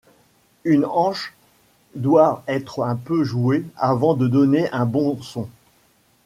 [0.63, 1.35] Une anche
[1.93, 5.47] doit être un peu jouée avant de donner un bon son.